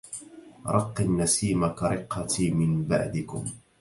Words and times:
رق 0.67 1.01
النسيم 1.01 1.67
كرقتى 1.67 2.51
من 2.51 2.83
بعدكم 2.85 3.45